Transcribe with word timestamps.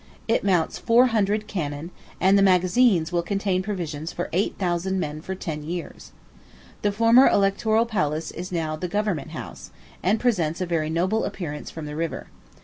It 0.27 0.43
mounts 0.43 0.79
four 0.79 1.05
hundred 1.13 1.45
cannon, 1.45 1.91
and 2.19 2.35
the 2.35 2.41
magazines 2.41 3.11
will 3.11 3.21
contain 3.21 3.61
provisions 3.61 4.11
for 4.11 4.29
eight 4.33 4.55
thousand 4.57 4.99
men 4.99 5.21
for 5.21 5.35
ten 5.35 5.61
years. 5.61 6.11
The 6.81 6.91
former 6.91 7.27
Electoral 7.27 7.85
Palace 7.85 8.31
is 8.31 8.51
now 8.51 8.75
the 8.75 8.87
Government 8.87 9.29
House, 9.29 9.69
and 10.01 10.19
presents 10.19 10.59
a 10.59 10.65
very 10.65 10.89
noble 10.89 11.23
appearance 11.23 11.69
from 11.69 11.85
the 11.85 11.95
river. 11.95 12.29